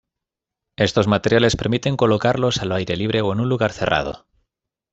[0.77, 4.25] Estos materiales permiten colocarlos al aire libre o en un lugar cerrado.